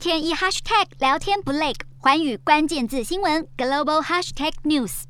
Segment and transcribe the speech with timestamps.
[0.00, 5.02] 天一 hashtag 聊天不累，寰宇关键字新闻 global hashtag news。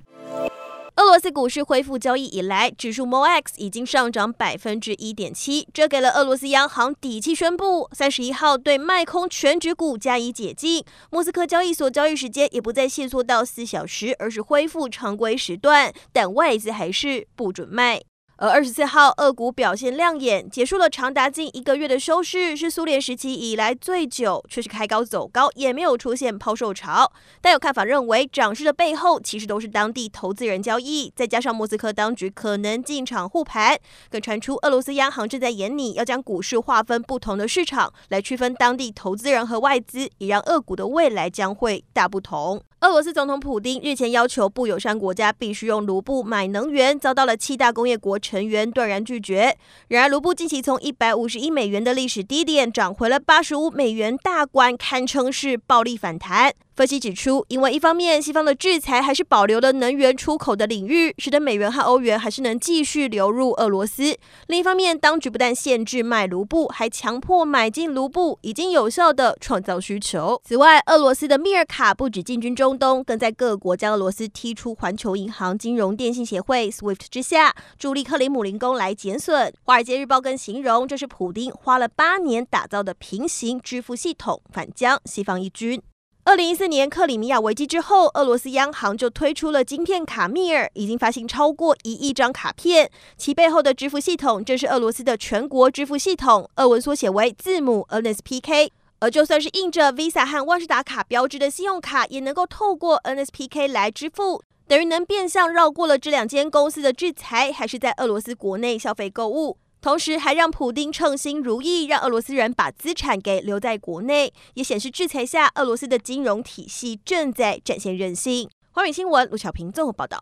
[0.96, 10.84] 俄罗斯股市恢复交易以来，指数 MOX 已经上涨百分之一点七，这给了俄罗斯央行底气，宣布三十一号对卖空全值股加以解禁。
[11.10, 18.02] 莫斯科交易所交易时间也不再限缩到四小时，而是恢复常规时段，但外资还是不准卖。
[18.40, 27.12] 而二十四号，俄股表现亮眼，结束了长达近一个月的收市，是苏联时期以来最久，却是开高走高，也没有出现抛售潮。
[27.42, 33.78] 但有看法认为，涨势的背后其实都是当地投资人交易，再加上莫斯科当局可能进场护盘，
[34.08, 42.62] 更传出俄罗斯央行正在研拟要将股市划分不同的市场，来区分当地投资人和外资，也让俄股的未来将会大不同。
[42.80, 49.54] 俄罗斯总统普丁日前要求不友善国家必须用卢布买能源，遭到了七大工业国成员断然拒绝。
[49.88, 56.54] 然而，卢布近期从一百五十亿美元的历史低点涨回了八十五美元大关，堪称是暴力反弹。
[56.74, 64.14] 分析指出，因为一方面西方的制裁还是保留了能源出口的领域，使得美元和欧元还是能继续流入俄罗斯；
[64.46, 70.40] 另一方面，当局不但限制卖卢布，还强迫买进卢布，已经有效的创造需求。
[70.42, 79.52] 此外，俄罗斯的米尔卡不止进军中东，更在各国将俄罗斯踢出环球银行金融电信协会 （SWIFT） 之下，助力克里姆林宫来减损。
[79.62, 85.82] 华尔街日报更形容，这是普丁花了八年打造的平行支付系统，反将西方一军。
[86.22, 92.90] 二零一四年克里米亚危机之后，俄罗斯央行就推出了晶片卡密尔，已经发行超过一亿张卡片。
[93.16, 98.70] 其背后的支付系统正是俄罗斯的全国支付系统，俄文缩写为字母 NSPK。
[99.00, 109.56] 而就算是印着 Visa 和万事达卡标志的信用卡，也能够透过 NSPK 来支付，等于能变相绕过了这两间公司的制裁，还是在俄罗斯国内消费购物。
[109.80, 118.50] 同时还让普丁称心如意，让俄罗斯人把资产给留在国内，也显示制裁下俄罗斯的金融体系正在展现韧性。
[118.72, 120.18] 寰宇新闻卢巧平综合报道。